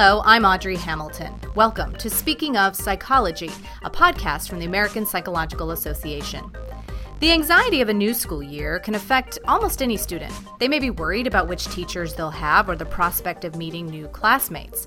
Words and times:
Hello, 0.00 0.22
I'm 0.24 0.44
Audrey 0.44 0.76
Hamilton. 0.76 1.34
Welcome 1.56 1.92
to 1.96 2.08
Speaking 2.08 2.56
of 2.56 2.76
Psychology, 2.76 3.50
a 3.82 3.90
podcast 3.90 4.48
from 4.48 4.60
the 4.60 4.64
American 4.64 5.04
Psychological 5.04 5.72
Association. 5.72 6.52
The 7.18 7.32
anxiety 7.32 7.80
of 7.80 7.88
a 7.88 7.92
new 7.92 8.14
school 8.14 8.40
year 8.40 8.78
can 8.78 8.94
affect 8.94 9.40
almost 9.48 9.82
any 9.82 9.96
student. 9.96 10.32
They 10.60 10.68
may 10.68 10.78
be 10.78 10.90
worried 10.90 11.26
about 11.26 11.48
which 11.48 11.66
teachers 11.66 12.14
they'll 12.14 12.30
have 12.30 12.68
or 12.68 12.76
the 12.76 12.86
prospect 12.86 13.44
of 13.44 13.56
meeting 13.56 13.88
new 13.88 14.06
classmates. 14.06 14.86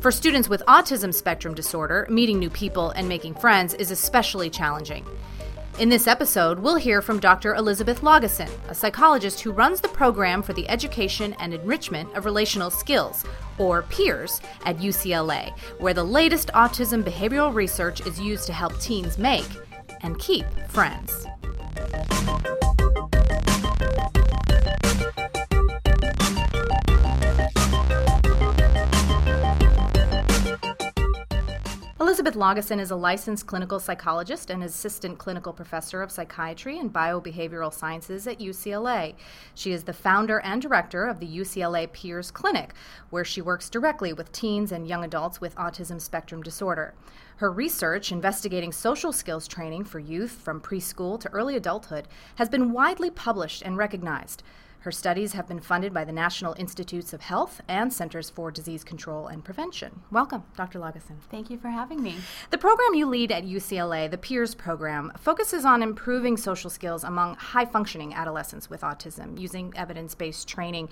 For 0.00 0.10
students 0.10 0.50
with 0.50 0.62
autism 0.68 1.14
spectrum 1.14 1.54
disorder, 1.54 2.06
meeting 2.10 2.38
new 2.38 2.50
people 2.50 2.90
and 2.90 3.08
making 3.08 3.36
friends 3.36 3.72
is 3.72 3.90
especially 3.90 4.50
challenging. 4.50 5.06
In 5.82 5.88
this 5.88 6.06
episode, 6.06 6.60
we'll 6.60 6.76
hear 6.76 7.02
from 7.02 7.18
Dr. 7.18 7.56
Elizabeth 7.56 8.02
Laugeson, 8.02 8.48
a 8.68 8.74
psychologist 8.74 9.40
who 9.40 9.50
runs 9.50 9.80
the 9.80 9.88
program 9.88 10.40
for 10.40 10.52
the 10.52 10.68
education 10.68 11.34
and 11.40 11.52
enrichment 11.52 12.08
of 12.14 12.24
relational 12.24 12.70
skills, 12.70 13.24
or 13.58 13.82
PEERS, 13.90 14.40
at 14.64 14.76
UCLA, 14.76 15.50
where 15.80 15.92
the 15.92 16.04
latest 16.04 16.52
autism 16.54 17.02
behavioral 17.02 17.52
research 17.52 18.00
is 18.06 18.20
used 18.20 18.46
to 18.46 18.52
help 18.52 18.78
teens 18.78 19.18
make 19.18 19.48
and 20.02 20.16
keep 20.20 20.46
friends. 20.68 21.26
Elizabeth 32.22 32.40
Laugeson 32.40 32.78
is 32.78 32.92
a 32.92 32.94
licensed 32.94 33.48
clinical 33.48 33.80
psychologist 33.80 34.48
and 34.48 34.62
assistant 34.62 35.18
clinical 35.18 35.52
professor 35.52 36.02
of 36.02 36.12
psychiatry 36.12 36.78
and 36.78 36.92
biobehavioral 36.92 37.74
sciences 37.74 38.28
at 38.28 38.38
UCLA. 38.38 39.16
She 39.56 39.72
is 39.72 39.82
the 39.82 39.92
founder 39.92 40.38
and 40.38 40.62
director 40.62 41.06
of 41.06 41.18
the 41.18 41.26
UCLA 41.26 41.92
PEERS 41.92 42.30
Clinic, 42.30 42.74
where 43.10 43.24
she 43.24 43.42
works 43.42 43.68
directly 43.68 44.12
with 44.12 44.30
teens 44.30 44.70
and 44.70 44.86
young 44.86 45.02
adults 45.02 45.40
with 45.40 45.56
autism 45.56 46.00
spectrum 46.00 46.44
disorder. 46.44 46.94
Her 47.38 47.50
research 47.50 48.12
investigating 48.12 48.70
social 48.70 49.12
skills 49.12 49.48
training 49.48 49.82
for 49.82 49.98
youth 49.98 50.30
from 50.30 50.60
preschool 50.60 51.18
to 51.18 51.30
early 51.30 51.56
adulthood 51.56 52.06
has 52.36 52.48
been 52.48 52.70
widely 52.70 53.10
published 53.10 53.62
and 53.62 53.76
recognized. 53.76 54.44
Her 54.82 54.90
studies 54.90 55.34
have 55.34 55.46
been 55.46 55.60
funded 55.60 55.94
by 55.94 56.04
the 56.04 56.10
National 56.10 56.56
Institutes 56.58 57.12
of 57.12 57.20
Health 57.20 57.60
and 57.68 57.92
Centers 57.92 58.30
for 58.30 58.50
Disease 58.50 58.82
Control 58.82 59.28
and 59.28 59.44
Prevention. 59.44 60.02
Welcome, 60.10 60.42
Dr. 60.56 60.80
Laugeson. 60.80 61.20
Thank 61.30 61.50
you 61.50 61.56
for 61.56 61.68
having 61.68 62.02
me. 62.02 62.16
The 62.50 62.58
program 62.58 62.94
you 62.94 63.06
lead 63.06 63.30
at 63.30 63.44
UCLA, 63.44 64.10
the 64.10 64.18
PEERS 64.18 64.56
program, 64.56 65.12
focuses 65.16 65.64
on 65.64 65.84
improving 65.84 66.36
social 66.36 66.68
skills 66.68 67.04
among 67.04 67.36
high 67.36 67.64
functioning 67.64 68.12
adolescents 68.12 68.68
with 68.68 68.80
autism 68.80 69.38
using 69.38 69.72
evidence 69.76 70.16
based 70.16 70.48
training. 70.48 70.88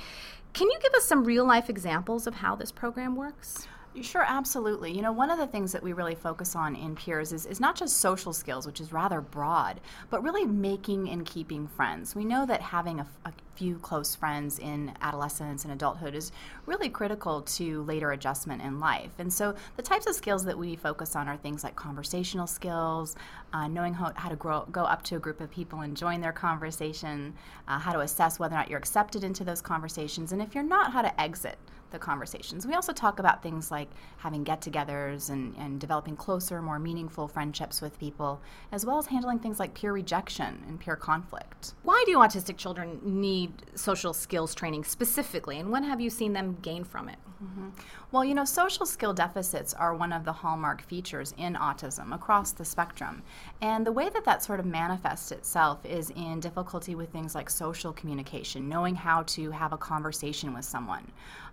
Can 0.52 0.70
you 0.70 0.78
give 0.80 0.94
us 0.94 1.04
some 1.04 1.24
real 1.24 1.44
life 1.44 1.68
examples 1.68 2.28
of 2.28 2.36
how 2.36 2.54
this 2.54 2.70
program 2.70 3.16
works? 3.16 3.66
Sure, 4.02 4.24
absolutely. 4.24 4.92
You 4.92 5.02
know, 5.02 5.10
one 5.10 5.30
of 5.30 5.38
the 5.38 5.48
things 5.48 5.72
that 5.72 5.82
we 5.82 5.92
really 5.92 6.14
focus 6.14 6.54
on 6.54 6.76
in 6.76 6.94
peers 6.94 7.32
is, 7.32 7.44
is 7.44 7.58
not 7.58 7.74
just 7.74 7.96
social 7.96 8.32
skills, 8.32 8.64
which 8.64 8.80
is 8.80 8.92
rather 8.92 9.20
broad, 9.20 9.80
but 10.10 10.22
really 10.22 10.46
making 10.46 11.10
and 11.10 11.26
keeping 11.26 11.66
friends. 11.66 12.14
We 12.14 12.24
know 12.24 12.46
that 12.46 12.60
having 12.62 13.00
a, 13.00 13.06
a 13.24 13.32
few 13.56 13.78
close 13.80 14.14
friends 14.14 14.60
in 14.60 14.92
adolescence 15.00 15.64
and 15.64 15.72
adulthood 15.72 16.14
is 16.14 16.30
really 16.66 16.88
critical 16.88 17.42
to 17.42 17.82
later 17.82 18.12
adjustment 18.12 18.62
in 18.62 18.78
life. 18.78 19.10
And 19.18 19.32
so 19.32 19.56
the 19.76 19.82
types 19.82 20.06
of 20.06 20.14
skills 20.14 20.44
that 20.44 20.56
we 20.56 20.76
focus 20.76 21.16
on 21.16 21.26
are 21.28 21.36
things 21.36 21.64
like 21.64 21.74
conversational 21.74 22.46
skills, 22.46 23.16
uh, 23.52 23.68
knowing 23.68 23.94
how, 23.94 24.12
how 24.16 24.28
to 24.28 24.36
grow, 24.36 24.66
go 24.72 24.82
up 24.82 25.02
to 25.02 25.16
a 25.16 25.18
group 25.18 25.40
of 25.40 25.50
people 25.50 25.80
and 25.80 25.96
join 25.96 26.20
their 26.20 26.32
conversation, 26.32 27.34
uh, 27.68 27.78
how 27.78 27.92
to 27.92 28.00
assess 28.00 28.38
whether 28.38 28.54
or 28.54 28.58
not 28.58 28.68
you're 28.68 28.78
accepted 28.78 29.24
into 29.24 29.44
those 29.44 29.60
conversations, 29.60 30.32
and 30.32 30.40
if 30.40 30.54
you're 30.54 30.64
not, 30.64 30.92
how 30.92 31.02
to 31.02 31.20
exit 31.20 31.58
the 31.90 31.98
conversations. 31.98 32.66
We 32.66 32.74
also 32.74 32.92
talk 32.92 33.18
about 33.18 33.42
things 33.42 33.70
like 33.70 33.90
having 34.18 34.44
get 34.44 34.60
togethers 34.60 35.30
and, 35.30 35.54
and 35.56 35.80
developing 35.80 36.16
closer, 36.16 36.62
more 36.62 36.78
meaningful 36.78 37.28
friendships 37.28 37.80
with 37.80 37.98
people, 37.98 38.40
as 38.72 38.86
well 38.86 38.98
as 38.98 39.06
handling 39.06 39.38
things 39.40 39.58
like 39.58 39.74
peer 39.74 39.92
rejection 39.92 40.64
and 40.68 40.78
peer 40.78 40.96
conflict. 40.96 41.74
Why 41.82 42.02
do 42.06 42.16
autistic 42.18 42.56
children 42.56 43.00
need 43.02 43.52
social 43.74 44.12
skills 44.12 44.54
training 44.54 44.84
specifically, 44.84 45.58
and 45.58 45.70
when 45.70 45.84
have 45.84 46.00
you 46.00 46.10
seen 46.10 46.32
them 46.32 46.58
gain 46.62 46.84
from 46.84 47.08
it? 47.08 47.18
Mm-hmm. 47.42 47.68
Well, 48.12 48.24
you 48.24 48.34
know, 48.34 48.44
social 48.44 48.84
skill 48.84 49.14
deficits 49.14 49.72
are 49.72 49.94
one 49.94 50.12
of 50.12 50.24
the 50.24 50.32
hallmark 50.32 50.82
features 50.82 51.34
in 51.38 51.54
autism 51.54 52.14
across 52.14 52.52
the 52.52 52.66
spectrum. 52.66 53.22
And 53.62 53.86
the 53.86 53.92
way 53.92 54.08
that 54.08 54.24
that 54.24 54.42
sort 54.42 54.58
of 54.60 54.66
manifests 54.66 55.32
itself 55.32 55.84
is 55.84 56.10
in 56.10 56.40
difficulty 56.40 56.94
with 56.94 57.10
things 57.10 57.34
like 57.34 57.50
social 57.50 57.92
communication, 57.92 58.68
knowing 58.68 58.94
how 58.94 59.22
to 59.24 59.50
have 59.50 59.72
a 59.72 59.76
conversation 59.76 60.54
with 60.54 60.64
someone. 60.64 61.06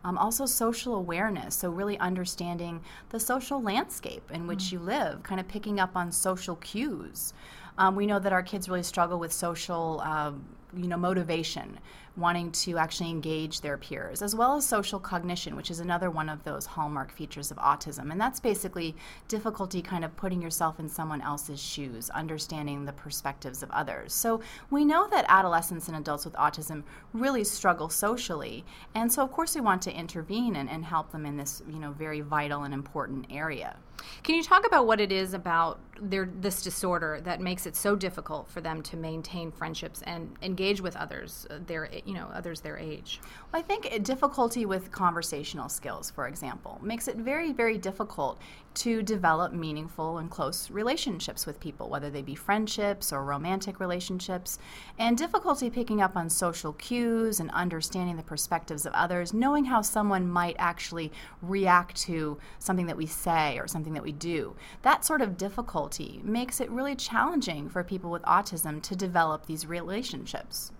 Um, 0.03 0.17
also, 0.17 0.45
social 0.45 0.95
awareness, 0.95 1.55
so 1.55 1.69
really 1.69 1.97
understanding 1.99 2.81
the 3.09 3.19
social 3.19 3.61
landscape 3.61 4.29
in 4.31 4.47
which 4.47 4.65
mm. 4.65 4.73
you 4.73 4.79
live, 4.79 5.23
kind 5.23 5.39
of 5.39 5.47
picking 5.47 5.79
up 5.79 5.95
on 5.95 6.11
social 6.11 6.55
cues. 6.57 7.33
Um, 7.77 7.95
we 7.95 8.05
know 8.05 8.19
that 8.19 8.31
our 8.31 8.43
kids 8.43 8.69
really 8.69 8.83
struggle 8.83 9.19
with 9.19 9.33
social, 9.33 10.01
uh, 10.03 10.31
you 10.75 10.87
know, 10.87 10.97
motivation 10.97 11.77
wanting 12.17 12.51
to 12.51 12.77
actually 12.77 13.09
engage 13.09 13.61
their 13.61 13.77
peers, 13.77 14.21
as 14.21 14.35
well 14.35 14.55
as 14.55 14.65
social 14.65 14.99
cognition, 14.99 15.55
which 15.55 15.69
is 15.69 15.79
another 15.79 16.09
one 16.09 16.29
of 16.29 16.43
those 16.43 16.65
hallmark 16.65 17.11
features 17.11 17.51
of 17.51 17.57
autism. 17.57 18.11
And 18.11 18.19
that's 18.19 18.39
basically 18.39 18.95
difficulty 19.27 19.81
kind 19.81 20.03
of 20.03 20.15
putting 20.17 20.41
yourself 20.41 20.79
in 20.79 20.89
someone 20.89 21.21
else's 21.21 21.61
shoes, 21.61 22.09
understanding 22.09 22.85
the 22.85 22.93
perspectives 22.93 23.61
of 23.61 23.71
others. 23.71 24.13
So 24.13 24.41
we 24.71 24.83
know 24.83 25.07
that 25.09 25.25
adolescents 25.29 25.87
and 25.87 25.97
adults 25.97 26.25
with 26.25 26.33
autism 26.33 26.83
really 27.13 27.43
struggle 27.43 27.89
socially. 27.89 28.65
And 28.95 29.11
so, 29.11 29.21
of 29.21 29.31
course, 29.31 29.55
we 29.55 29.61
want 29.61 29.81
to 29.83 29.93
intervene 29.93 30.55
and, 30.55 30.69
and 30.69 30.83
help 30.83 31.11
them 31.11 31.25
in 31.25 31.37
this, 31.37 31.61
you 31.69 31.79
know, 31.79 31.91
very 31.91 32.21
vital 32.21 32.63
and 32.63 32.73
important 32.73 33.27
area. 33.29 33.77
Can 34.23 34.35
you 34.35 34.43
talk 34.43 34.65
about 34.65 34.85
what 34.85 34.99
it 34.99 35.11
is 35.11 35.33
about 35.33 35.79
their 35.99 36.29
this 36.39 36.61
disorder 36.61 37.19
that 37.23 37.41
makes 37.41 37.65
it 37.65 37.75
so 37.75 37.95
difficult 37.95 38.47
for 38.47 38.61
them 38.61 38.83
to 38.83 38.97
maintain 38.97 39.51
friendships 39.51 40.03
and 40.03 40.35
engage 40.41 40.81
with 40.81 40.95
others, 40.95 41.47
uh, 41.49 41.57
their 41.65 41.89
you 42.07 42.13
know 42.13 42.29
others 42.33 42.61
their 42.61 42.77
age? 42.77 43.19
Well, 43.51 43.61
I 43.61 43.63
think 43.63 44.03
difficulty 44.03 44.65
with 44.65 44.91
conversational 44.91 45.69
skills, 45.69 46.09
for 46.09 46.27
example, 46.27 46.79
makes 46.81 47.07
it 47.07 47.17
very 47.17 47.51
very 47.51 47.77
difficult 47.77 48.39
to 48.75 49.01
develop 49.01 49.53
meaningful 49.53 50.19
and 50.19 50.29
close 50.29 50.69
relationships 50.69 51.47
with 51.47 51.59
people, 51.59 51.89
whether 51.89 52.11
they 52.11 52.21
be 52.21 52.35
friendships 52.35 53.11
or 53.11 53.23
romantic 53.23 53.79
relationships, 53.79 54.59
and 54.99 55.17
difficulty 55.17 55.69
picking 55.69 55.99
up 55.99 56.15
on 56.15 56.29
social 56.29 56.73
cues 56.73 57.39
and 57.39 57.49
understanding 57.51 58.15
the 58.15 58.23
perspectives 58.23 58.85
of 58.85 58.93
others, 58.93 59.33
knowing 59.33 59.65
how 59.65 59.81
someone 59.81 60.27
might 60.27 60.55
actually 60.59 61.11
react 61.41 61.95
to 61.95 62.37
something 62.59 62.85
that 62.85 62.97
we 62.97 63.07
say 63.07 63.57
or 63.57 63.67
something 63.67 63.93
that 63.93 64.03
we 64.03 64.11
do. 64.11 64.55
That 64.83 65.03
sort 65.03 65.21
of 65.21 65.37
difficulty 65.37 66.21
makes 66.23 66.61
it 66.61 66.69
really 66.69 66.95
challenging 66.95 67.69
for 67.69 67.83
people 67.83 68.11
with 68.11 68.21
autism 68.23 68.81
to 68.83 68.95
develop 68.95 69.47
these 69.47 69.65
relationships. 69.65 70.71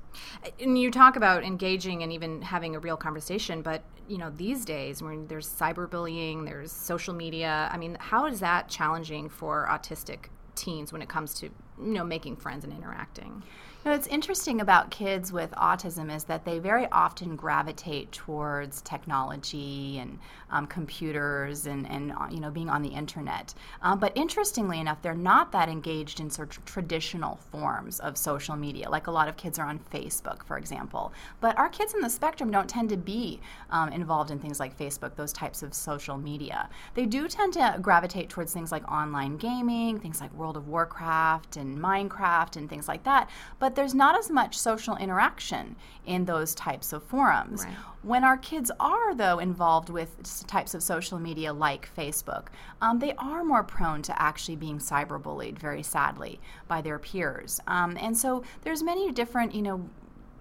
And 0.59 0.77
you 0.77 0.91
talk 0.91 1.15
about 1.15 1.43
engaging 1.43 2.03
and 2.03 2.11
even 2.11 2.41
having 2.41 2.75
a 2.75 2.79
real 2.79 2.97
conversation, 2.97 3.61
but 3.61 3.83
you 4.07 4.17
know 4.17 4.29
these 4.29 4.65
days 4.65 5.01
when 5.01 5.27
there's 5.27 5.47
cyberbullying, 5.47 6.45
there's 6.45 6.71
social 6.71 7.13
media. 7.13 7.69
I 7.71 7.77
mean, 7.77 7.97
how 7.99 8.25
is 8.25 8.39
that 8.39 8.69
challenging 8.69 9.29
for 9.29 9.67
autistic 9.69 10.27
teens 10.55 10.91
when 10.91 11.01
it 11.01 11.09
comes 11.09 11.33
to 11.35 11.45
you 11.45 11.93
know 11.93 12.03
making 12.03 12.37
friends 12.37 12.63
and 12.63 12.73
interacting? 12.73 13.43
You 13.87 13.93
know, 13.93 13.99
what's 13.99 14.07
interesting 14.07 14.59
about 14.59 14.91
kids 14.91 15.31
with 15.31 15.51
autism 15.51 16.13
is 16.13 16.25
that 16.25 16.43
they 16.43 16.59
very 16.59 16.87
often 16.91 17.37
gravitate 17.37 18.11
towards 18.11 18.81
technology 18.81 19.99
and 19.99 20.19
um, 20.49 20.67
computers 20.67 21.67
and, 21.67 21.89
and 21.89 22.11
uh, 22.11 22.27
you 22.29 22.41
know 22.41 22.51
being 22.51 22.69
on 22.69 22.81
the 22.81 22.89
internet. 22.89 23.53
Um, 23.81 23.97
but 23.97 24.11
interestingly 24.13 24.81
enough, 24.81 25.01
they're 25.01 25.15
not 25.15 25.53
that 25.53 25.69
engaged 25.69 26.19
in 26.19 26.29
sort 26.29 26.57
of 26.57 26.65
traditional 26.65 27.37
forms 27.49 28.01
of 28.01 28.17
social 28.17 28.57
media, 28.57 28.89
like 28.89 29.07
a 29.07 29.11
lot 29.11 29.29
of 29.29 29.37
kids 29.37 29.57
are 29.57 29.65
on 29.65 29.79
Facebook, 29.79 30.43
for 30.43 30.57
example. 30.57 31.13
But 31.39 31.57
our 31.57 31.69
kids 31.69 31.93
in 31.93 32.01
the 32.01 32.09
spectrum 32.09 32.51
don't 32.51 32.69
tend 32.69 32.89
to 32.89 32.97
be 32.97 33.39
um, 33.69 33.93
involved 33.93 34.31
in 34.31 34.39
things 34.39 34.59
like 34.59 34.77
Facebook, 34.77 35.15
those 35.15 35.31
types 35.31 35.63
of 35.63 35.73
social 35.73 36.17
media. 36.17 36.67
They 36.93 37.05
do 37.05 37.29
tend 37.29 37.53
to 37.53 37.77
gravitate 37.81 38.27
towards 38.27 38.51
things 38.51 38.69
like 38.69 38.85
online 38.91 39.37
gaming, 39.37 39.97
things 39.97 40.19
like 40.19 40.33
World 40.33 40.57
of 40.57 40.67
Warcraft 40.67 41.55
and 41.55 41.77
Minecraft 41.77 42.57
and 42.57 42.69
things 42.69 42.89
like 42.89 43.05
that. 43.05 43.29
But 43.59 43.76
there's 43.77 43.93
not 43.93 44.17
as 44.17 44.31
much 44.31 44.57
social 44.57 44.97
interaction 44.97 45.75
in 46.07 46.25
those 46.25 46.55
types 46.55 46.91
of 46.93 47.03
forums. 47.03 47.63
Right. 47.63 47.75
When 48.01 48.23
our 48.23 48.37
kids 48.37 48.71
are, 48.79 49.13
though, 49.13 49.37
involved 49.37 49.89
with 49.89 50.09
types 50.47 50.73
of 50.73 50.81
social 50.81 51.19
media 51.19 51.53
like 51.53 51.87
Facebook, 51.95 52.47
um, 52.81 52.97
they 52.97 53.13
are 53.19 53.43
more 53.43 53.63
prone 53.63 54.01
to 54.01 54.19
actually 54.19 54.55
being 54.55 54.79
cyberbullied, 54.79 55.59
very 55.59 55.83
sadly, 55.83 56.39
by 56.67 56.81
their 56.81 56.97
peers. 56.97 57.59
Um, 57.67 57.97
and 58.01 58.17
so 58.17 58.43
there's 58.63 58.81
many 58.81 59.11
different, 59.11 59.53
you 59.53 59.61
know, 59.61 59.87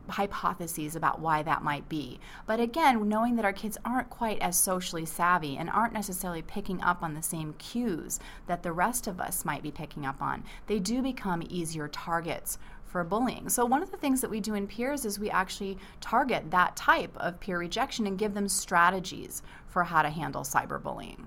hypotheses 0.09 0.97
about 0.97 1.21
why 1.21 1.43
that 1.43 1.63
might 1.63 1.89
be. 1.89 2.21
But 2.47 2.61
again, 2.61 3.09
knowing 3.09 3.37
that 3.37 3.45
our 3.45 3.53
kids 3.53 3.77
aren't 3.85 4.11
quite 4.11 4.39
as 4.41 4.59
socially 4.59 5.05
savvy 5.05 5.57
and 5.57 5.69
aren't 5.69 5.93
necessarily 5.93 6.43
picking 6.43 6.81
up 6.83 7.03
on 7.03 7.15
the 7.15 7.23
same 7.23 7.55
cues 7.55 8.21
that 8.47 8.63
the 8.63 8.73
rest 8.73 9.07
of 9.07 9.21
us 9.21 9.45
might 9.45 9.63
be 9.63 9.71
picking 9.71 10.07
up 10.07 10.23
on, 10.23 10.45
they 10.67 10.79
do 10.79 11.03
become 11.03 11.43
easier 11.49 11.89
targets 11.89 12.59
for 12.87 13.05
bullying. 13.05 13.49
So, 13.49 13.65
one 13.65 13.83
of 13.83 13.91
the 13.91 13.97
things 13.97 14.21
that 14.21 14.31
we 14.31 14.41
do 14.41 14.55
in 14.55 14.67
peers 14.67 15.05
is 15.05 15.19
we 15.19 15.31
actually 15.31 15.79
target 16.01 16.51
that 16.51 16.77
type 16.77 17.17
of 17.17 17.41
peer 17.41 17.59
rejection 17.59 18.07
and 18.07 18.19
give 18.19 18.35
them 18.35 18.49
strategies 18.49 19.43
for 19.67 19.85
how 19.85 20.03
to 20.03 20.11
handle 20.11 20.43
cyberbullying. 20.43 21.27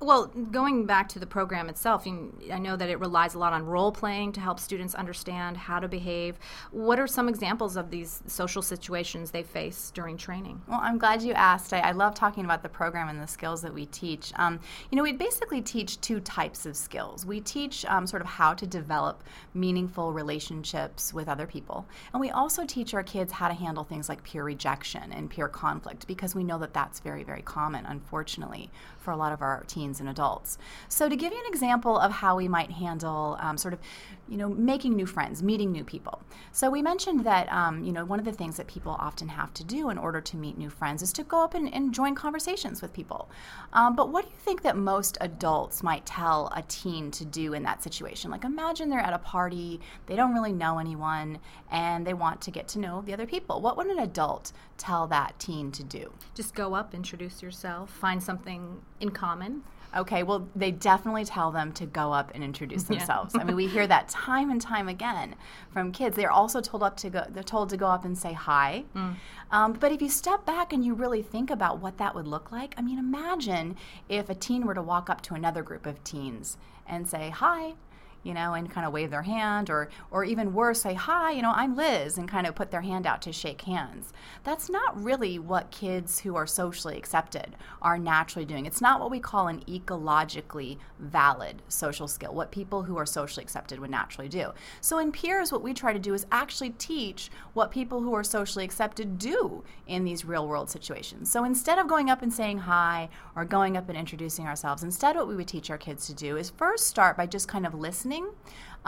Well, 0.00 0.26
going 0.26 0.86
back 0.86 1.08
to 1.10 1.18
the 1.18 1.26
program 1.26 1.68
itself, 1.68 2.06
I 2.06 2.58
know 2.58 2.76
that 2.76 2.88
it 2.88 3.00
relies 3.00 3.34
a 3.34 3.38
lot 3.40 3.52
on 3.52 3.66
role 3.66 3.90
playing 3.90 4.30
to 4.32 4.40
help 4.40 4.60
students 4.60 4.94
understand 4.94 5.56
how 5.56 5.80
to 5.80 5.88
behave. 5.88 6.38
What 6.70 7.00
are 7.00 7.08
some 7.08 7.28
examples 7.28 7.76
of 7.76 7.90
these 7.90 8.22
social 8.28 8.62
situations 8.62 9.32
they 9.32 9.42
face 9.42 9.90
during 9.92 10.16
training? 10.16 10.62
Well, 10.68 10.78
I'm 10.80 10.98
glad 10.98 11.22
you 11.22 11.32
asked. 11.32 11.72
I, 11.72 11.80
I 11.80 11.90
love 11.90 12.14
talking 12.14 12.44
about 12.44 12.62
the 12.62 12.68
program 12.68 13.08
and 13.08 13.20
the 13.20 13.26
skills 13.26 13.60
that 13.62 13.74
we 13.74 13.86
teach. 13.86 14.32
Um, 14.36 14.60
you 14.92 14.96
know, 14.96 15.02
we 15.02 15.12
basically 15.12 15.60
teach 15.60 16.00
two 16.00 16.20
types 16.20 16.64
of 16.64 16.76
skills. 16.76 17.26
We 17.26 17.40
teach 17.40 17.84
um, 17.86 18.06
sort 18.06 18.22
of 18.22 18.28
how 18.28 18.54
to 18.54 18.68
develop 18.68 19.24
meaningful 19.52 20.12
relationships 20.12 21.12
with 21.12 21.28
other 21.28 21.46
people, 21.46 21.86
and 22.12 22.20
we 22.20 22.30
also 22.30 22.64
teach 22.64 22.94
our 22.94 23.02
kids 23.02 23.32
how 23.32 23.48
to 23.48 23.54
handle 23.54 23.82
things 23.82 24.08
like 24.08 24.22
peer 24.22 24.44
rejection 24.44 25.12
and 25.12 25.28
peer 25.28 25.48
conflict 25.48 26.06
because 26.06 26.36
we 26.36 26.44
know 26.44 26.58
that 26.58 26.72
that's 26.72 27.00
very, 27.00 27.24
very 27.24 27.42
common, 27.42 27.84
unfortunately, 27.84 28.70
for 28.98 29.10
a 29.10 29.16
lot 29.16 29.32
of 29.32 29.42
our 29.42 29.64
teens 29.66 29.87
teens 29.88 30.00
and 30.00 30.08
adults. 30.08 30.58
So, 30.88 31.08
to 31.08 31.16
give 31.16 31.32
you 31.32 31.38
an 31.38 31.52
example 31.52 31.98
of 31.98 32.12
how 32.12 32.36
we 32.36 32.48
might 32.48 32.70
handle 32.70 33.36
um, 33.40 33.56
sort 33.56 33.74
of, 33.74 33.80
you 34.28 34.36
know, 34.36 34.48
making 34.48 34.94
new 34.94 35.06
friends, 35.06 35.42
meeting 35.42 35.72
new 35.72 35.84
people. 35.84 36.20
So, 36.52 36.70
we 36.70 36.82
mentioned 36.82 37.24
that, 37.24 37.50
um, 37.52 37.84
you 37.84 37.92
know, 37.92 38.04
one 38.04 38.18
of 38.18 38.24
the 38.24 38.32
things 38.32 38.56
that 38.56 38.66
people 38.66 38.96
often 38.98 39.28
have 39.28 39.52
to 39.54 39.64
do 39.64 39.90
in 39.90 39.98
order 39.98 40.20
to 40.20 40.36
meet 40.36 40.58
new 40.58 40.70
friends 40.70 41.02
is 41.02 41.12
to 41.14 41.22
go 41.22 41.42
up 41.42 41.54
and, 41.54 41.72
and 41.72 41.94
join 41.94 42.14
conversations 42.14 42.82
with 42.82 42.92
people. 42.92 43.30
Um, 43.72 43.96
but 43.96 44.10
what 44.10 44.24
do 44.24 44.30
you 44.30 44.38
think 44.38 44.62
that 44.62 44.76
most 44.76 45.18
adults 45.20 45.82
might 45.82 46.04
tell 46.06 46.52
a 46.54 46.62
teen 46.68 47.10
to 47.12 47.24
do 47.24 47.54
in 47.54 47.62
that 47.62 47.82
situation? 47.82 48.30
Like, 48.30 48.44
imagine 48.44 48.90
they're 48.90 49.00
at 49.00 49.12
a 49.12 49.18
party, 49.18 49.80
they 50.06 50.16
don't 50.16 50.34
really 50.34 50.52
know 50.52 50.78
anyone, 50.78 51.38
and 51.70 52.06
they 52.06 52.14
want 52.14 52.40
to 52.42 52.50
get 52.50 52.68
to 52.68 52.78
know 52.78 53.02
the 53.02 53.12
other 53.12 53.26
people. 53.26 53.60
What 53.60 53.76
would 53.76 53.86
an 53.86 53.98
adult 53.98 54.52
tell 54.76 55.06
that 55.08 55.38
teen 55.38 55.72
to 55.72 55.84
do? 55.84 56.12
Just 56.34 56.54
go 56.54 56.74
up, 56.74 56.94
introduce 56.94 57.42
yourself, 57.42 57.90
find 57.90 58.22
something 58.22 58.80
in 59.00 59.10
common. 59.10 59.62
Okay, 59.96 60.22
well, 60.22 60.48
they 60.54 60.70
definitely 60.70 61.24
tell 61.24 61.50
them 61.50 61.72
to 61.72 61.86
go 61.86 62.12
up 62.12 62.30
and 62.34 62.44
introduce 62.44 62.84
themselves. 62.84 63.34
Yeah. 63.34 63.40
I 63.40 63.44
mean, 63.44 63.56
we 63.56 63.66
hear 63.66 63.86
that 63.88 64.08
time 64.08 64.50
and 64.50 64.60
time 64.60 64.88
again 64.88 65.34
from 65.70 65.92
kids. 65.92 66.16
They're 66.16 66.30
also 66.30 66.60
told 66.60 66.82
up 66.82 66.96
to 66.98 67.10
go. 67.10 67.24
They're 67.28 67.42
told 67.42 67.70
to 67.70 67.76
go 67.76 67.86
up 67.86 68.04
and 68.04 68.16
say 68.16 68.32
hi. 68.32 68.84
Mm. 68.94 69.14
Um, 69.50 69.72
but 69.72 69.92
if 69.92 70.02
you 70.02 70.10
step 70.10 70.44
back 70.44 70.72
and 70.72 70.84
you 70.84 70.94
really 70.94 71.22
think 71.22 71.50
about 71.50 71.80
what 71.80 71.96
that 71.98 72.14
would 72.14 72.26
look 72.26 72.52
like, 72.52 72.74
I 72.76 72.82
mean, 72.82 72.98
imagine 72.98 73.76
if 74.08 74.28
a 74.28 74.34
teen 74.34 74.66
were 74.66 74.74
to 74.74 74.82
walk 74.82 75.08
up 75.08 75.22
to 75.22 75.34
another 75.34 75.62
group 75.62 75.86
of 75.86 76.02
teens 76.04 76.58
and 76.86 77.08
say 77.08 77.30
hi 77.30 77.74
you 78.22 78.34
know, 78.34 78.54
and 78.54 78.70
kind 78.70 78.86
of 78.86 78.92
wave 78.92 79.10
their 79.10 79.22
hand, 79.22 79.70
or 79.70 79.88
or 80.10 80.24
even 80.24 80.52
worse, 80.52 80.82
say 80.82 80.94
hi, 80.94 81.32
you 81.32 81.42
know, 81.42 81.52
I'm 81.54 81.76
Liz, 81.76 82.18
and 82.18 82.28
kind 82.28 82.46
of 82.46 82.54
put 82.54 82.70
their 82.70 82.82
hand 82.82 83.06
out 83.06 83.22
to 83.22 83.32
shake 83.32 83.62
hands. 83.62 84.12
That's 84.44 84.68
not 84.68 85.02
really 85.02 85.38
what 85.38 85.70
kids 85.70 86.20
who 86.20 86.36
are 86.36 86.46
socially 86.46 86.96
accepted 86.96 87.56
are 87.80 87.98
naturally 87.98 88.44
doing. 88.44 88.66
It's 88.66 88.80
not 88.80 89.00
what 89.00 89.10
we 89.10 89.20
call 89.20 89.48
an 89.48 89.62
ecologically 89.68 90.78
valid 90.98 91.62
social 91.68 92.08
skill, 92.08 92.34
what 92.34 92.50
people 92.50 92.82
who 92.82 92.96
are 92.96 93.06
socially 93.06 93.44
accepted 93.44 93.78
would 93.78 93.90
naturally 93.90 94.28
do. 94.28 94.52
So 94.80 94.98
in 94.98 95.12
peers, 95.12 95.52
what 95.52 95.62
we 95.62 95.72
try 95.74 95.92
to 95.92 95.98
do 95.98 96.14
is 96.14 96.26
actually 96.32 96.70
teach 96.70 97.30
what 97.54 97.70
people 97.70 98.00
who 98.02 98.14
are 98.14 98.24
socially 98.24 98.64
accepted 98.64 99.18
do 99.18 99.62
in 99.86 100.04
these 100.04 100.24
real 100.24 100.46
world 100.46 100.70
situations. 100.70 101.30
So 101.30 101.44
instead 101.44 101.78
of 101.78 101.88
going 101.88 102.10
up 102.10 102.22
and 102.22 102.32
saying 102.32 102.58
hi 102.58 103.08
or 103.36 103.44
going 103.44 103.76
up 103.76 103.88
and 103.88 103.96
introducing 103.96 104.46
ourselves, 104.46 104.82
instead 104.82 105.16
what 105.16 105.28
we 105.28 105.36
would 105.36 105.48
teach 105.48 105.70
our 105.70 105.78
kids 105.78 106.06
to 106.06 106.14
do 106.14 106.36
is 106.36 106.50
first 106.50 106.86
start 106.86 107.16
by 107.16 107.26
just 107.26 107.48
kind 107.48 107.66
of 107.66 107.74
listening 107.74 108.07
listening 108.08 108.30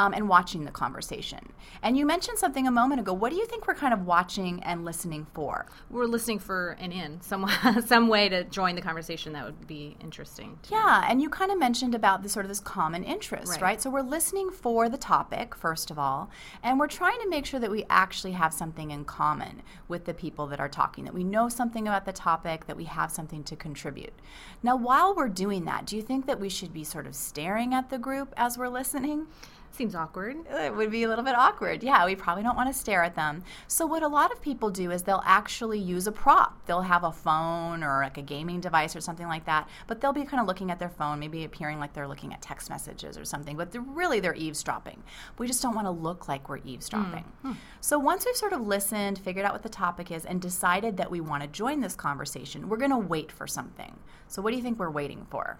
um, 0.00 0.14
and 0.14 0.30
watching 0.30 0.64
the 0.64 0.70
conversation. 0.70 1.52
And 1.82 1.94
you 1.94 2.06
mentioned 2.06 2.38
something 2.38 2.66
a 2.66 2.70
moment 2.70 3.02
ago. 3.02 3.12
What 3.12 3.30
do 3.30 3.36
you 3.36 3.44
think 3.44 3.66
we're 3.66 3.74
kind 3.74 3.92
of 3.92 4.06
watching 4.06 4.62
and 4.62 4.82
listening 4.82 5.26
for? 5.34 5.66
We're 5.90 6.06
listening 6.06 6.38
for 6.38 6.70
an 6.80 6.90
in, 6.90 7.20
some 7.20 7.46
some 7.86 8.08
way 8.08 8.30
to 8.30 8.44
join 8.44 8.76
the 8.76 8.80
conversation 8.80 9.34
that 9.34 9.44
would 9.44 9.66
be 9.66 9.98
interesting. 10.00 10.58
yeah, 10.70 11.04
and 11.06 11.20
you 11.20 11.28
kind 11.28 11.52
of 11.52 11.58
mentioned 11.58 11.94
about 11.94 12.22
this 12.22 12.32
sort 12.32 12.46
of 12.46 12.48
this 12.48 12.60
common 12.60 13.04
interest, 13.04 13.52
right. 13.52 13.60
right? 13.60 13.82
So 13.82 13.90
we're 13.90 14.00
listening 14.00 14.50
for 14.50 14.88
the 14.88 14.96
topic 14.96 15.54
first 15.54 15.90
of 15.90 15.98
all, 15.98 16.30
and 16.62 16.78
we're 16.78 16.86
trying 16.86 17.20
to 17.20 17.28
make 17.28 17.44
sure 17.44 17.60
that 17.60 17.70
we 17.70 17.84
actually 17.90 18.32
have 18.32 18.54
something 18.54 18.90
in 18.90 19.04
common 19.04 19.62
with 19.86 20.06
the 20.06 20.14
people 20.14 20.46
that 20.46 20.60
are 20.60 20.68
talking, 20.68 21.04
that 21.04 21.14
we 21.14 21.24
know 21.24 21.50
something 21.50 21.86
about 21.86 22.06
the 22.06 22.12
topic, 22.12 22.66
that 22.66 22.76
we 22.76 22.84
have 22.84 23.10
something 23.10 23.44
to 23.44 23.54
contribute. 23.54 24.14
Now, 24.62 24.76
while 24.76 25.14
we're 25.14 25.28
doing 25.28 25.66
that, 25.66 25.84
do 25.84 25.96
you 25.96 26.02
think 26.02 26.24
that 26.24 26.40
we 26.40 26.48
should 26.48 26.72
be 26.72 26.84
sort 26.84 27.06
of 27.06 27.14
staring 27.14 27.74
at 27.74 27.90
the 27.90 27.98
group 27.98 28.32
as 28.38 28.56
we're 28.56 28.68
listening? 28.68 29.26
Seems 29.72 29.94
awkward. 29.94 30.36
It 30.50 30.74
would 30.74 30.90
be 30.90 31.04
a 31.04 31.08
little 31.08 31.24
bit 31.24 31.34
awkward. 31.36 31.82
Yeah, 31.82 32.04
we 32.04 32.14
probably 32.14 32.42
don't 32.42 32.56
want 32.56 32.72
to 32.72 32.78
stare 32.78 33.02
at 33.04 33.14
them. 33.14 33.44
So, 33.68 33.86
what 33.86 34.02
a 34.02 34.08
lot 34.08 34.32
of 34.32 34.42
people 34.42 34.68
do 34.70 34.90
is 34.90 35.02
they'll 35.02 35.22
actually 35.24 35.78
use 35.78 36.06
a 36.06 36.12
prop. 36.12 36.66
They'll 36.66 36.82
have 36.82 37.04
a 37.04 37.12
phone 37.12 37.84
or 37.84 38.00
like 38.02 38.18
a 38.18 38.22
gaming 38.22 38.60
device 38.60 38.96
or 38.96 39.00
something 39.00 39.28
like 39.28 39.46
that, 39.46 39.68
but 39.86 40.00
they'll 40.00 40.12
be 40.12 40.24
kind 40.24 40.40
of 40.40 40.46
looking 40.46 40.70
at 40.70 40.78
their 40.78 40.88
phone, 40.88 41.20
maybe 41.20 41.44
appearing 41.44 41.78
like 41.78 41.92
they're 41.92 42.08
looking 42.08 42.32
at 42.32 42.42
text 42.42 42.68
messages 42.68 43.16
or 43.16 43.24
something, 43.24 43.56
but 43.56 43.70
they're, 43.70 43.80
really 43.80 44.20
they're 44.20 44.34
eavesdropping. 44.34 45.02
We 45.38 45.46
just 45.46 45.62
don't 45.62 45.74
want 45.74 45.86
to 45.86 45.92
look 45.92 46.28
like 46.28 46.48
we're 46.48 46.60
eavesdropping. 46.64 47.24
Mm. 47.44 47.56
So, 47.80 47.98
once 47.98 48.26
we've 48.26 48.36
sort 48.36 48.52
of 48.52 48.66
listened, 48.66 49.18
figured 49.18 49.46
out 49.46 49.52
what 49.52 49.62
the 49.62 49.68
topic 49.68 50.10
is, 50.10 50.24
and 50.24 50.42
decided 50.42 50.96
that 50.96 51.10
we 51.10 51.20
want 51.20 51.42
to 51.42 51.48
join 51.48 51.80
this 51.80 51.94
conversation, 51.94 52.68
we're 52.68 52.76
going 52.76 52.90
to 52.90 52.98
wait 52.98 53.30
for 53.30 53.46
something. 53.46 53.96
So, 54.26 54.42
what 54.42 54.50
do 54.50 54.56
you 54.56 54.62
think 54.62 54.78
we're 54.78 54.90
waiting 54.90 55.26
for? 55.30 55.58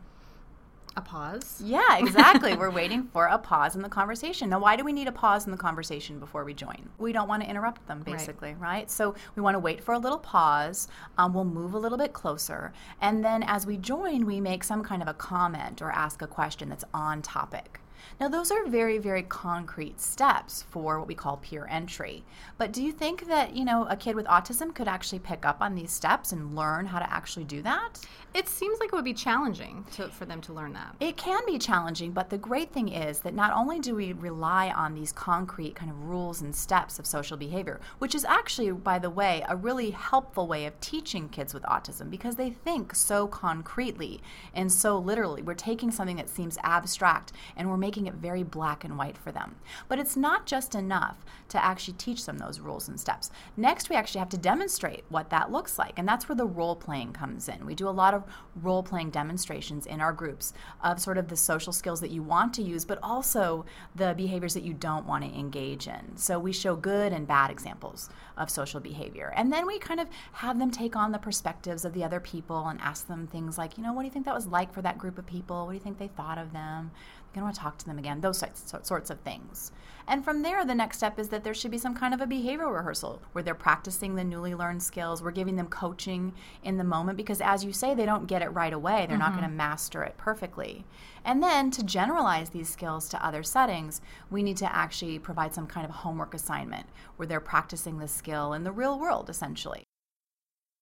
A 0.96 1.00
pause. 1.00 1.62
Yeah, 1.64 1.98
exactly. 1.98 2.56
We're 2.56 2.70
waiting 2.70 3.04
for 3.12 3.26
a 3.26 3.38
pause 3.38 3.76
in 3.76 3.82
the 3.82 3.88
conversation. 3.88 4.50
Now, 4.50 4.60
why 4.60 4.76
do 4.76 4.84
we 4.84 4.92
need 4.92 5.08
a 5.08 5.12
pause 5.12 5.44
in 5.46 5.52
the 5.52 5.58
conversation 5.58 6.18
before 6.18 6.44
we 6.44 6.54
join? 6.54 6.88
We 6.98 7.12
don't 7.12 7.28
want 7.28 7.42
to 7.42 7.48
interrupt 7.48 7.86
them, 7.86 8.02
basically, 8.02 8.50
right? 8.54 8.60
right? 8.60 8.90
So 8.90 9.14
we 9.36 9.42
want 9.42 9.54
to 9.54 9.60
wait 9.60 9.82
for 9.82 9.94
a 9.94 9.98
little 9.98 10.18
pause. 10.18 10.88
Um, 11.18 11.32
we'll 11.34 11.44
move 11.44 11.74
a 11.74 11.78
little 11.78 11.98
bit 11.98 12.12
closer. 12.12 12.72
And 13.00 13.24
then 13.24 13.42
as 13.44 13.66
we 13.66 13.76
join, 13.76 14.26
we 14.26 14.40
make 14.40 14.64
some 14.64 14.82
kind 14.82 15.02
of 15.02 15.08
a 15.08 15.14
comment 15.14 15.80
or 15.80 15.90
ask 15.92 16.22
a 16.22 16.26
question 16.26 16.68
that's 16.68 16.84
on 16.92 17.22
topic. 17.22 17.80
Now, 18.20 18.28
those 18.28 18.50
are 18.50 18.66
very, 18.66 18.98
very 18.98 19.22
concrete 19.22 20.00
steps 20.00 20.62
for 20.70 20.98
what 20.98 21.08
we 21.08 21.14
call 21.14 21.38
peer 21.38 21.66
entry. 21.70 22.24
But 22.58 22.72
do 22.72 22.82
you 22.82 22.92
think 22.92 23.26
that, 23.28 23.54
you 23.54 23.64
know, 23.64 23.86
a 23.88 23.96
kid 23.96 24.14
with 24.14 24.26
autism 24.26 24.74
could 24.74 24.88
actually 24.88 25.20
pick 25.20 25.44
up 25.44 25.58
on 25.60 25.74
these 25.74 25.90
steps 25.90 26.32
and 26.32 26.54
learn 26.54 26.86
how 26.86 26.98
to 26.98 27.12
actually 27.12 27.44
do 27.44 27.62
that? 27.62 28.00
It 28.32 28.48
seems 28.48 28.78
like 28.78 28.92
it 28.92 28.94
would 28.94 29.04
be 29.04 29.14
challenging 29.14 29.84
to, 29.96 30.08
for 30.08 30.24
them 30.24 30.40
to 30.42 30.52
learn 30.52 30.72
that. 30.74 30.94
It 31.00 31.16
can 31.16 31.40
be 31.46 31.58
challenging, 31.58 32.12
but 32.12 32.30
the 32.30 32.38
great 32.38 32.72
thing 32.72 32.88
is 32.88 33.20
that 33.20 33.34
not 33.34 33.52
only 33.52 33.80
do 33.80 33.96
we 33.96 34.12
rely 34.12 34.70
on 34.70 34.94
these 34.94 35.10
concrete 35.10 35.74
kind 35.74 35.90
of 35.90 36.04
rules 36.04 36.40
and 36.40 36.54
steps 36.54 37.00
of 37.00 37.06
social 37.06 37.36
behavior, 37.36 37.80
which 37.98 38.14
is 38.14 38.24
actually, 38.24 38.70
by 38.70 39.00
the 39.00 39.10
way, 39.10 39.44
a 39.48 39.56
really 39.56 39.90
helpful 39.90 40.46
way 40.46 40.66
of 40.66 40.78
teaching 40.80 41.28
kids 41.28 41.52
with 41.52 41.64
autism 41.64 42.08
because 42.08 42.36
they 42.36 42.50
think 42.50 42.94
so 42.94 43.26
concretely 43.26 44.20
and 44.54 44.70
so 44.70 44.96
literally. 44.96 45.42
We're 45.42 45.54
taking 45.54 45.90
something 45.90 46.16
that 46.16 46.28
seems 46.28 46.56
abstract 46.62 47.32
and 47.56 47.68
we're 47.68 47.76
making 47.76 47.89
it 48.06 48.14
very 48.14 48.42
black 48.42 48.84
and 48.84 48.96
white 48.96 49.18
for 49.18 49.32
them. 49.32 49.56
But 49.88 49.98
it's 49.98 50.16
not 50.16 50.46
just 50.46 50.74
enough 50.74 51.24
to 51.48 51.64
actually 51.64 51.94
teach 51.94 52.26
them 52.26 52.38
those 52.38 52.60
rules 52.60 52.88
and 52.88 52.98
steps. 52.98 53.30
Next, 53.56 53.88
we 53.88 53.96
actually 53.96 54.20
have 54.20 54.28
to 54.30 54.38
demonstrate 54.38 55.04
what 55.08 55.30
that 55.30 55.50
looks 55.50 55.78
like, 55.78 55.98
and 55.98 56.06
that's 56.06 56.28
where 56.28 56.36
the 56.36 56.46
role 56.46 56.76
playing 56.76 57.12
comes 57.12 57.48
in. 57.48 57.66
We 57.66 57.74
do 57.74 57.88
a 57.88 57.90
lot 57.90 58.14
of 58.14 58.24
role 58.62 58.82
playing 58.82 59.10
demonstrations 59.10 59.86
in 59.86 60.00
our 60.00 60.12
groups 60.12 60.52
of 60.82 61.00
sort 61.00 61.18
of 61.18 61.28
the 61.28 61.36
social 61.36 61.72
skills 61.72 62.00
that 62.00 62.10
you 62.10 62.22
want 62.22 62.54
to 62.54 62.62
use, 62.62 62.84
but 62.84 62.98
also 63.02 63.64
the 63.94 64.14
behaviors 64.16 64.54
that 64.54 64.62
you 64.62 64.74
don't 64.74 65.06
want 65.06 65.24
to 65.24 65.38
engage 65.38 65.86
in. 65.86 66.16
So 66.16 66.38
we 66.38 66.52
show 66.52 66.76
good 66.76 67.12
and 67.12 67.26
bad 67.26 67.50
examples 67.50 68.08
of 68.36 68.50
social 68.50 68.80
behavior. 68.80 69.32
And 69.36 69.52
then 69.52 69.66
we 69.66 69.78
kind 69.78 70.00
of 70.00 70.08
have 70.32 70.58
them 70.58 70.70
take 70.70 70.96
on 70.96 71.12
the 71.12 71.18
perspectives 71.18 71.84
of 71.84 71.92
the 71.92 72.04
other 72.04 72.20
people 72.20 72.68
and 72.68 72.80
ask 72.80 73.06
them 73.06 73.26
things 73.26 73.58
like, 73.58 73.76
you 73.76 73.84
know, 73.84 73.92
what 73.92 74.02
do 74.02 74.06
you 74.06 74.12
think 74.12 74.24
that 74.26 74.34
was 74.34 74.46
like 74.46 74.72
for 74.72 74.82
that 74.82 74.98
group 74.98 75.18
of 75.18 75.26
people? 75.26 75.66
What 75.66 75.72
do 75.72 75.76
you 75.76 75.82
think 75.82 75.98
they 75.98 76.08
thought 76.08 76.38
of 76.38 76.52
them? 76.52 76.90
Going 77.32 77.42
to 77.42 77.44
want 77.44 77.54
to 77.54 77.60
talk 77.60 77.78
to 77.78 77.86
them 77.86 77.98
again, 77.98 78.20
those 78.20 78.42
sorts 78.82 79.10
of 79.10 79.20
things. 79.20 79.70
And 80.08 80.24
from 80.24 80.42
there, 80.42 80.64
the 80.64 80.74
next 80.74 80.96
step 80.96 81.16
is 81.20 81.28
that 81.28 81.44
there 81.44 81.54
should 81.54 81.70
be 81.70 81.78
some 81.78 81.94
kind 81.94 82.12
of 82.12 82.20
a 82.20 82.26
behavioral 82.26 82.74
rehearsal 82.74 83.22
where 83.30 83.44
they're 83.44 83.54
practicing 83.54 84.16
the 84.16 84.24
newly 84.24 84.56
learned 84.56 84.82
skills. 84.82 85.22
We're 85.22 85.30
giving 85.30 85.54
them 85.54 85.68
coaching 85.68 86.34
in 86.64 86.76
the 86.76 86.82
moment 86.82 87.16
because, 87.16 87.40
as 87.40 87.64
you 87.64 87.72
say, 87.72 87.94
they 87.94 88.06
don't 88.06 88.26
get 88.26 88.42
it 88.42 88.48
right 88.48 88.72
away. 88.72 89.06
They're 89.06 89.16
mm-hmm. 89.16 89.18
not 89.18 89.38
going 89.38 89.48
to 89.48 89.56
master 89.56 90.02
it 90.02 90.16
perfectly. 90.18 90.84
And 91.24 91.40
then 91.40 91.70
to 91.70 91.84
generalize 91.84 92.50
these 92.50 92.68
skills 92.68 93.08
to 93.10 93.24
other 93.24 93.44
settings, 93.44 94.00
we 94.28 94.42
need 94.42 94.56
to 94.56 94.74
actually 94.74 95.20
provide 95.20 95.54
some 95.54 95.68
kind 95.68 95.84
of 95.84 95.92
homework 95.92 96.34
assignment 96.34 96.86
where 97.16 97.28
they're 97.28 97.38
practicing 97.38 97.98
the 97.98 98.08
skill 98.08 98.54
in 98.54 98.64
the 98.64 98.72
real 98.72 98.98
world, 98.98 99.30
essentially. 99.30 99.84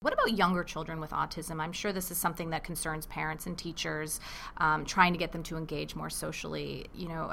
What 0.00 0.14
about 0.14 0.38
younger 0.38 0.62
children 0.62 1.00
with 1.00 1.10
autism? 1.10 1.60
I'm 1.60 1.72
sure 1.72 1.92
this 1.92 2.12
is 2.12 2.18
something 2.18 2.50
that 2.50 2.62
concerns 2.62 3.04
parents 3.06 3.46
and 3.46 3.58
teachers, 3.58 4.20
um, 4.58 4.84
trying 4.84 5.12
to 5.12 5.18
get 5.18 5.32
them 5.32 5.42
to 5.42 5.56
engage 5.56 5.96
more 5.96 6.08
socially. 6.08 6.86
You 6.94 7.08
know, 7.08 7.32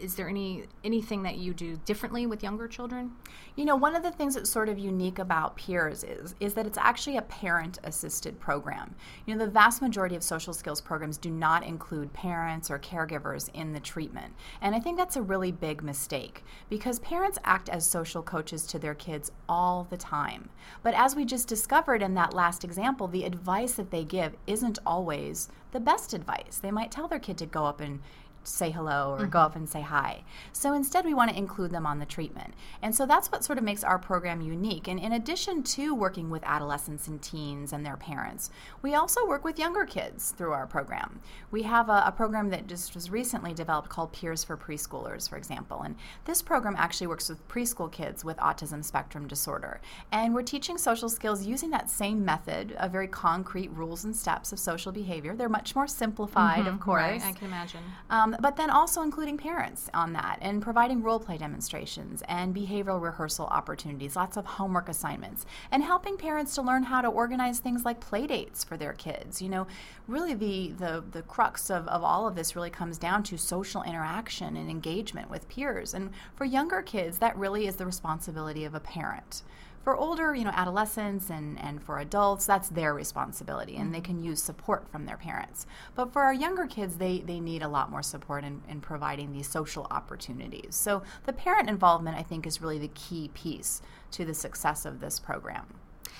is 0.00 0.14
there 0.14 0.28
any 0.28 0.66
anything 0.84 1.24
that 1.24 1.38
you 1.38 1.52
do 1.52 1.76
differently 1.84 2.26
with 2.26 2.40
younger 2.44 2.68
children? 2.68 3.10
You 3.56 3.64
know, 3.64 3.74
one 3.74 3.96
of 3.96 4.04
the 4.04 4.12
things 4.12 4.36
that's 4.36 4.48
sort 4.48 4.68
of 4.68 4.78
unique 4.78 5.18
about 5.18 5.56
Peers 5.56 6.04
is 6.04 6.36
is 6.38 6.54
that 6.54 6.68
it's 6.68 6.78
actually 6.78 7.16
a 7.16 7.22
parent-assisted 7.22 8.38
program. 8.38 8.94
You 9.26 9.34
know, 9.34 9.44
the 9.44 9.50
vast 9.50 9.82
majority 9.82 10.14
of 10.14 10.22
social 10.22 10.52
skills 10.52 10.80
programs 10.80 11.18
do 11.18 11.30
not 11.30 11.64
include 11.64 12.12
parents 12.12 12.70
or 12.70 12.78
caregivers 12.78 13.50
in 13.54 13.72
the 13.72 13.80
treatment, 13.80 14.32
and 14.60 14.72
I 14.72 14.78
think 14.78 14.96
that's 14.98 15.16
a 15.16 15.22
really 15.22 15.50
big 15.50 15.82
mistake 15.82 16.44
because 16.70 17.00
parents 17.00 17.40
act 17.42 17.68
as 17.68 17.84
social 17.84 18.22
coaches 18.22 18.68
to 18.68 18.78
their 18.78 18.94
kids 18.94 19.32
all 19.48 19.88
the 19.90 19.96
time. 19.96 20.48
But 20.84 20.94
as 20.94 21.16
we 21.16 21.24
just 21.24 21.48
discovered 21.48 22.03
in 22.04 22.14
that 22.14 22.34
last 22.34 22.62
example, 22.62 23.08
the 23.08 23.24
advice 23.24 23.72
that 23.72 23.90
they 23.90 24.04
give 24.04 24.36
isn't 24.46 24.78
always 24.86 25.48
the 25.72 25.80
best 25.80 26.14
advice. 26.14 26.58
They 26.62 26.70
might 26.70 26.92
tell 26.92 27.08
their 27.08 27.18
kid 27.18 27.38
to 27.38 27.46
go 27.46 27.66
up 27.66 27.80
and 27.80 28.00
say 28.44 28.70
hello 28.70 29.12
or 29.12 29.18
mm-hmm. 29.20 29.30
go 29.30 29.40
up 29.40 29.56
and 29.56 29.68
say 29.68 29.80
hi. 29.80 30.24
So 30.52 30.72
instead, 30.72 31.04
we 31.04 31.14
want 31.14 31.30
to 31.30 31.36
include 31.36 31.70
them 31.70 31.86
on 31.86 31.98
the 31.98 32.06
treatment. 32.06 32.54
And 32.82 32.94
so 32.94 33.06
that's 33.06 33.30
what 33.30 33.44
sort 33.44 33.58
of 33.58 33.64
makes 33.64 33.84
our 33.84 33.98
program 33.98 34.40
unique. 34.40 34.88
And 34.88 34.98
in 35.00 35.12
addition 35.12 35.62
to 35.64 35.94
working 35.94 36.30
with 36.30 36.42
adolescents 36.44 37.08
and 37.08 37.20
teens 37.20 37.72
and 37.72 37.84
their 37.84 37.96
parents, 37.96 38.50
we 38.82 38.94
also 38.94 39.26
work 39.26 39.44
with 39.44 39.58
younger 39.58 39.84
kids 39.84 40.32
through 40.36 40.52
our 40.52 40.66
program. 40.66 41.20
We 41.50 41.62
have 41.62 41.88
a, 41.88 42.04
a 42.06 42.12
program 42.12 42.50
that 42.50 42.66
just 42.66 42.94
was 42.94 43.10
recently 43.10 43.54
developed 43.54 43.88
called 43.88 44.12
Peers 44.12 44.44
for 44.44 44.56
Preschoolers, 44.56 45.28
for 45.28 45.36
example. 45.36 45.82
And 45.82 45.96
this 46.24 46.42
program 46.42 46.74
actually 46.76 47.06
works 47.06 47.28
with 47.28 47.46
preschool 47.48 47.90
kids 47.90 48.24
with 48.24 48.36
autism 48.38 48.84
spectrum 48.84 49.26
disorder. 49.26 49.80
And 50.12 50.34
we're 50.34 50.42
teaching 50.42 50.78
social 50.78 51.08
skills 51.08 51.46
using 51.46 51.70
that 51.70 51.90
same 51.90 52.24
method 52.24 52.72
of 52.72 52.92
very 52.92 53.08
concrete 53.08 53.70
rules 53.72 54.04
and 54.04 54.14
steps 54.14 54.52
of 54.52 54.58
social 54.58 54.92
behavior. 54.92 55.34
They're 55.34 55.48
much 55.48 55.74
more 55.74 55.86
simplified, 55.86 56.60
mm-hmm, 56.60 56.74
of 56.74 56.80
course. 56.80 57.02
Right, 57.02 57.22
I 57.24 57.32
can 57.32 57.46
imagine. 57.46 57.80
Um, 58.10 58.33
but 58.40 58.56
then 58.56 58.70
also 58.70 59.02
including 59.02 59.36
parents 59.36 59.88
on 59.94 60.12
that 60.12 60.38
and 60.40 60.62
providing 60.62 61.02
role 61.02 61.18
play 61.18 61.38
demonstrations 61.38 62.22
and 62.28 62.54
behavioral 62.54 63.00
rehearsal 63.00 63.46
opportunities, 63.46 64.16
lots 64.16 64.36
of 64.36 64.44
homework 64.44 64.88
assignments, 64.88 65.46
and 65.70 65.82
helping 65.82 66.16
parents 66.16 66.54
to 66.54 66.62
learn 66.62 66.82
how 66.82 67.00
to 67.00 67.08
organize 67.08 67.58
things 67.58 67.84
like 67.84 68.00
play 68.00 68.26
dates 68.26 68.64
for 68.64 68.76
their 68.76 68.92
kids. 68.92 69.42
You 69.42 69.48
know, 69.48 69.66
really 70.08 70.34
the, 70.34 70.72
the, 70.78 71.04
the 71.12 71.22
crux 71.22 71.70
of, 71.70 71.86
of 71.88 72.02
all 72.02 72.26
of 72.26 72.34
this 72.34 72.56
really 72.56 72.70
comes 72.70 72.98
down 72.98 73.22
to 73.24 73.38
social 73.38 73.82
interaction 73.82 74.56
and 74.56 74.70
engagement 74.70 75.30
with 75.30 75.48
peers. 75.48 75.94
And 75.94 76.10
for 76.36 76.44
younger 76.44 76.82
kids, 76.82 77.18
that 77.18 77.36
really 77.36 77.66
is 77.66 77.76
the 77.76 77.86
responsibility 77.86 78.64
of 78.64 78.74
a 78.74 78.80
parent 78.80 79.42
for 79.84 79.96
older, 79.96 80.34
you 80.34 80.44
know, 80.44 80.50
adolescents 80.54 81.28
and, 81.28 81.60
and 81.60 81.82
for 81.82 81.98
adults, 81.98 82.46
that's 82.46 82.70
their 82.70 82.94
responsibility 82.94 83.76
and 83.76 83.94
they 83.94 84.00
can 84.00 84.22
use 84.22 84.42
support 84.42 84.88
from 84.88 85.04
their 85.04 85.18
parents. 85.18 85.66
But 85.94 86.12
for 86.12 86.22
our 86.22 86.32
younger 86.32 86.66
kids, 86.66 86.96
they, 86.96 87.18
they 87.18 87.38
need 87.38 87.62
a 87.62 87.68
lot 87.68 87.90
more 87.90 88.02
support 88.02 88.44
in, 88.44 88.62
in 88.68 88.80
providing 88.80 89.32
these 89.32 89.48
social 89.48 89.86
opportunities. 89.90 90.74
So 90.74 91.02
the 91.26 91.34
parent 91.34 91.68
involvement, 91.68 92.16
I 92.16 92.22
think, 92.22 92.46
is 92.46 92.62
really 92.62 92.78
the 92.78 92.88
key 92.88 93.30
piece 93.34 93.82
to 94.12 94.24
the 94.24 94.34
success 94.34 94.86
of 94.86 95.00
this 95.00 95.20
program. 95.20 95.66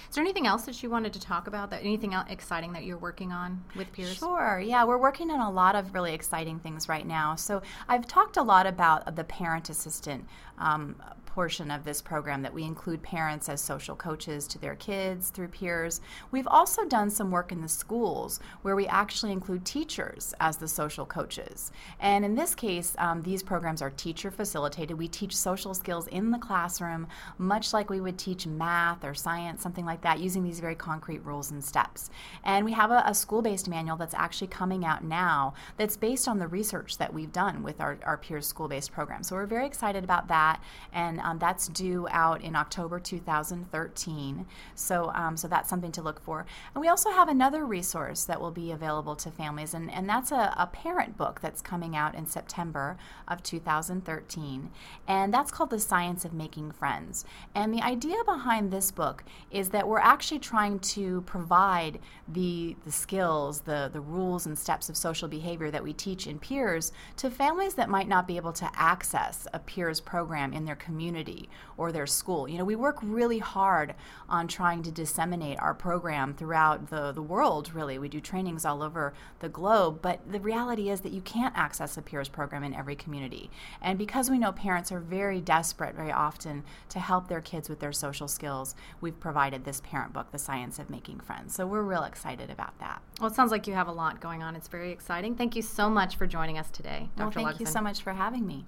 Is 0.09 0.17
there 0.17 0.23
anything 0.23 0.47
else 0.47 0.63
that 0.67 0.81
you 0.83 0.91
wanted 0.91 1.13
to 1.15 1.21
talk 1.21 1.47
about? 1.47 1.71
That 1.71 1.81
anything 1.81 2.13
exciting 2.29 2.73
that 2.75 2.85
you're 2.85 2.99
working 2.99 3.33
on 3.33 3.65
with 3.75 3.91
peers? 3.93 4.19
Sure. 4.19 4.63
Yeah, 4.65 4.85
we're 4.85 4.99
working 4.99 5.31
on 5.31 5.41
a 5.41 5.51
lot 5.51 5.75
of 5.75 5.93
really 5.93 6.15
exciting 6.15 6.61
things 6.61 6.89
right 6.89 7.07
now. 7.07 7.35
So 7.35 7.63
I've 7.89 8.07
talked 8.07 8.37
a 8.37 8.43
lot 8.43 8.67
about 8.67 9.17
the 9.17 9.25
parent 9.25 9.71
assistant 9.71 10.25
um, 10.59 10.95
portion 11.35 11.69
of 11.69 11.83
this 11.83 12.01
program 12.01 12.43
that 12.43 12.55
we 12.55 12.63
include 12.63 13.03
parents 13.03 13.49
as 13.49 13.61
social 13.61 13.97
coaches 13.97 14.47
to 14.47 14.57
their 14.57 14.77
kids 14.77 15.31
through 15.31 15.49
peers. 15.49 16.01
We've 16.31 16.47
also 16.47 16.85
done 16.85 17.11
some 17.11 17.33
work 17.33 17.51
in 17.51 17.61
the 17.61 17.67
schools 17.67 18.39
where 18.63 18.77
we 18.77 18.87
actually 18.87 19.33
include 19.33 19.65
teachers 19.65 20.33
as 20.39 20.59
the 20.59 20.69
social 20.69 21.05
coaches. 21.05 21.73
And 21.99 22.25
in 22.25 22.37
this 22.37 22.55
case, 22.55 22.95
um, 22.99 23.21
these 23.23 23.43
programs 23.43 23.83
are 23.83 23.91
teacher 23.91 24.31
facilitated. 24.31 24.97
We 24.97 25.09
teach 25.09 25.37
social 25.37 25.75
skills 25.75 26.07
in 26.07 26.31
the 26.31 26.39
classroom, 26.39 27.09
much 27.37 27.73
like 27.73 27.91
we 27.91 28.01
would 28.01 28.17
teach 28.17 28.47
math 28.47 29.05
or 29.05 29.13
science, 29.13 29.61
something 29.61 29.85
like 29.85 30.03
that, 30.03 30.21
using 30.21 30.45
these 30.45 30.61
very 30.61 30.77
concrete 30.77 31.25
rules 31.25 31.51
and 31.51 31.65
steps. 31.65 32.11
And 32.45 32.65
we 32.65 32.75
have 32.75 32.93
a, 32.93 33.03
a 33.07 33.15
school 33.15 33.43
based 33.43 33.69
manual 33.69 33.97
that's 33.97 34.15
actually 34.15 34.47
coming 34.47 34.85
out 34.85 35.03
now 35.03 35.55
that's 35.79 35.97
based 35.97 36.29
on 36.29 36.39
the 36.39 36.47
research 36.47 36.99
that 36.99 37.13
we've 37.13 37.33
done 37.33 37.65
with 37.65 37.81
our, 37.81 37.99
our 38.05 38.19
peers 38.19 38.47
school 38.47 38.69
based 38.69 38.93
program. 38.93 39.25
So 39.25 39.35
we're 39.35 39.47
very 39.47 39.67
excited 39.67 40.05
about 40.05 40.29
that. 40.29 40.63
And 40.93 41.21
um, 41.25 41.39
that's 41.39 41.69
due 41.69 42.07
out 42.11 42.43
in 42.43 42.55
October 42.55 43.01
2013. 43.01 44.47
So, 44.75 45.11
um, 45.15 45.37
so 45.37 45.49
that's 45.49 45.71
something 45.71 45.91
to 45.93 46.03
look 46.03 46.21
for. 46.21 46.45
And 46.75 46.83
we 46.83 46.89
also 46.89 47.11
have 47.11 47.29
another 47.29 47.65
resource 47.65 48.25
that 48.25 48.41
will 48.41 48.51
be 48.51 48.71
available 48.71 49.17
to 49.17 49.31
families, 49.31 49.75
and, 49.75 49.91
and 49.91 50.09
that's 50.09 50.31
a, 50.31 50.55
a 50.57 50.69
parent 50.71 51.17
book 51.17 51.41
that's 51.41 51.63
coming 51.63 51.97
out 51.97 52.15
in 52.15 52.27
September 52.27 52.99
of 53.27 53.43
2013. 53.43 54.71
And 55.09 55.33
that's 55.33 55.51
called 55.51 55.71
The 55.71 55.79
Science 55.79 56.25
of 56.25 56.35
Making 56.35 56.73
Friends. 56.73 57.25
And 57.55 57.73
the 57.73 57.83
idea 57.83 58.17
behind 58.27 58.71
this 58.71 58.91
book 58.91 59.25
is 59.51 59.71
that 59.71 59.89
we're 59.89 59.99
actually 59.99 60.41
trying 60.41 60.79
to 60.81 61.23
provide 61.23 61.99
the, 62.29 62.77
the 62.85 62.93
skills, 62.93 63.63
the, 63.63 63.89
the 63.93 64.01
rules 64.01 64.45
and 64.47 64.59
steps 64.59 64.91
of 64.91 64.97
social 64.97 65.29
behavior 65.29 65.71
that 65.71 65.83
we 65.83 65.95
teach 65.95 66.27
in 66.27 66.39
peers 66.39 66.93
to 67.17 67.31
families 67.31 67.75
that 67.75 67.89
might 67.89 68.09
not 68.09 68.27
be 68.27 68.37
able 68.37 68.53
to 68.53 68.71
access 68.75 69.47
a 69.55 69.59
peers 69.59 70.01
program 70.01 70.53
in 70.53 70.67
their 70.67 70.77
community 70.77 71.14
community 71.15 71.49
or 71.77 71.93
their 71.93 72.07
school. 72.07 72.49
You 72.49 72.59
know, 72.59 72.65
we 72.65 72.77
work 72.77 72.99
really 73.03 73.39
hard 73.39 73.95
on 74.29 74.49
trying 74.49 74.83
to 74.83 74.91
disseminate 74.91 75.59
our 75.61 75.75
program 75.75 76.35
throughout 76.35 76.91
the, 76.91 77.13
the 77.13 77.23
world, 77.23 77.73
really. 77.73 77.99
We 77.99 78.09
do 78.09 78.21
trainings 78.21 78.65
all 78.65 78.83
over 78.83 79.15
the 79.41 79.49
globe, 79.49 80.01
but 80.03 80.21
the 80.31 80.41
reality 80.41 80.91
is 80.91 81.01
that 81.03 81.13
you 81.13 81.21
can't 81.21 81.57
access 81.57 81.97
a 81.97 82.03
peers 82.03 82.29
program 82.29 82.65
in 82.65 82.75
every 82.75 82.97
community. 82.97 83.51
And 83.81 83.99
because 83.99 84.31
we 84.31 84.39
know 84.39 84.53
parents 84.53 84.91
are 84.91 85.01
very 85.01 85.41
desperate 85.41 85.95
very 85.95 86.13
often 86.13 86.65
to 86.89 86.99
help 86.99 87.29
their 87.29 87.41
kids 87.41 87.69
with 87.69 87.81
their 87.81 87.93
social 87.93 88.29
skills, 88.29 88.75
we've 89.01 89.19
provided 89.19 89.65
this 89.65 89.81
parent 89.81 90.13
book, 90.13 90.33
The 90.33 90.39
Science 90.39 90.79
of 90.79 90.91
Making 90.91 91.21
Friends. 91.21 91.55
So 91.55 91.67
we're 91.67 91.83
real 91.83 92.05
excited 92.05 92.51
about 92.51 92.79
that. 92.81 93.01
Well, 93.21 93.31
it 93.31 93.35
sounds 93.35 93.53
like 93.53 93.67
you 93.67 93.75
have 93.75 93.89
a 93.89 93.93
lot 93.93 94.21
going 94.21 94.43
on. 94.43 94.57
It's 94.57 94.69
very 94.69 94.91
exciting. 94.91 95.37
Thank 95.37 95.55
you 95.55 95.63
so 95.63 95.89
much 95.89 96.17
for 96.17 96.27
joining 96.27 96.59
us 96.59 96.71
today, 96.71 97.09
Dr. 97.17 97.39
Well, 97.39 97.47
thank 97.47 97.61
you 97.61 97.67
so 97.67 97.81
much 97.81 98.03
for 98.03 98.13
having 98.13 98.47
me. 98.47 98.65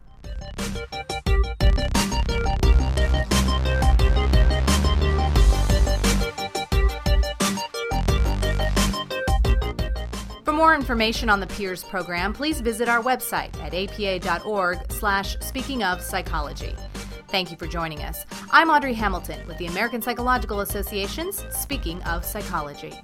For 10.45 10.53
more 10.53 10.75
information 10.75 11.29
on 11.29 11.41
the 11.41 11.47
Peers 11.47 11.83
program, 11.85 12.33
please 12.33 12.61
visit 12.61 12.89
our 12.89 13.03
website 13.03 13.51
at 13.63 13.75
apa.org 13.75 14.79
slash 14.93 15.37
speaking 15.41 15.83
of 15.83 16.01
psychology. 16.01 16.75
Thank 17.29 17.51
you 17.51 17.57
for 17.57 17.67
joining 17.67 18.03
us. 18.03 18.25
I'm 18.51 18.71
Audrey 18.71 18.95
Hamilton 18.95 19.47
with 19.47 19.59
the 19.59 19.67
American 19.67 20.01
Psychological 20.01 20.61
Association's 20.61 21.45
Speaking 21.51 22.03
of 22.05 22.25
Psychology. 22.25 22.95